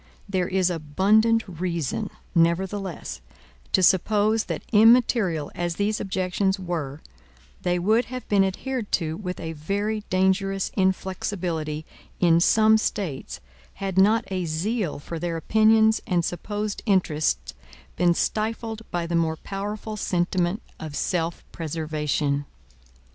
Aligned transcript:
There 0.27 0.47
is 0.47 0.71
abundant 0.71 1.47
reason, 1.47 2.09
nevertheless, 2.33 3.21
to 3.71 3.83
suppose 3.83 4.45
that 4.45 4.63
immaterial 4.71 5.51
as 5.53 5.75
these 5.75 6.01
objections 6.01 6.57
were, 6.57 7.01
they 7.61 7.77
would 7.77 8.05
have 8.05 8.27
been 8.27 8.43
adhered 8.43 8.91
to 8.93 9.15
with 9.15 9.39
a 9.39 9.53
very 9.53 9.99
dangerous 10.09 10.71
inflexibility, 10.75 11.85
in 12.19 12.39
some 12.39 12.79
States, 12.79 13.41
had 13.75 13.95
not 13.99 14.23
a 14.31 14.45
zeal 14.45 14.97
for 14.97 15.19
their 15.19 15.37
opinions 15.37 16.01
and 16.07 16.25
supposed 16.25 16.81
interests 16.87 17.53
been 17.95 18.15
stifled 18.15 18.81
by 18.89 19.05
the 19.05 19.13
more 19.13 19.37
powerful 19.37 19.97
sentiment 19.97 20.63
of 20.79 20.95
self 20.95 21.43
preservation. 21.51 22.47